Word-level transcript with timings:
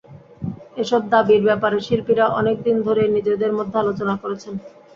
এসব 0.77 1.01
দাবির 1.11 1.41
ব্যাপারে 1.47 1.77
শিল্পীরা 1.81 2.25
অনেক 2.39 2.57
দিন 2.65 2.77
ধরেই 2.85 3.09
নিজেদের 3.15 3.51
মধ্যে 3.57 3.77
আলোচনা 3.79 4.13
করেছেন। 4.23 4.53